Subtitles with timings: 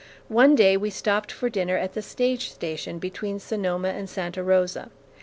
[0.29, 4.89] One day we stopped for dinner at the stage station between Sonoma and Santa Rosa.